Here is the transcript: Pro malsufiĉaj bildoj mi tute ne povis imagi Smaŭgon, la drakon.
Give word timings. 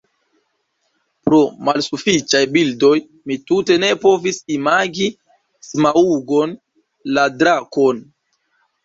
Pro 1.27 1.41
malsufiĉaj 1.67 2.39
bildoj 2.55 2.91
mi 3.31 3.37
tute 3.51 3.77
ne 3.83 3.89
povis 4.05 4.39
imagi 4.55 5.11
Smaŭgon, 5.69 6.57
la 7.19 7.27
drakon. 7.43 8.01